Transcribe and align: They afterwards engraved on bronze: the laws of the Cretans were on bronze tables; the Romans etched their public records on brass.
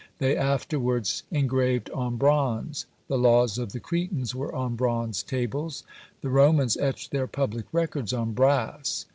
They 0.17 0.35
afterwards 0.35 1.21
engraved 1.29 1.91
on 1.91 2.17
bronze: 2.17 2.87
the 3.07 3.19
laws 3.19 3.59
of 3.59 3.71
the 3.71 3.79
Cretans 3.79 4.33
were 4.33 4.51
on 4.51 4.75
bronze 4.75 5.21
tables; 5.21 5.83
the 6.21 6.29
Romans 6.31 6.75
etched 6.75 7.11
their 7.11 7.27
public 7.27 7.65
records 7.71 8.11
on 8.11 8.33
brass. 8.33 9.05